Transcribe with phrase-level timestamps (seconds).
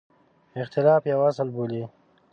[0.61, 1.83] اختلاف یو اصل بولي.